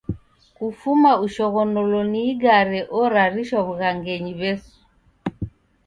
[0.55, 4.77] Kufuma ushoghonolo ni igare orarishwa w'ughangenyi W'esu.